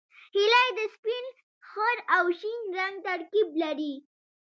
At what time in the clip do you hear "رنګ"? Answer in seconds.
2.77-2.95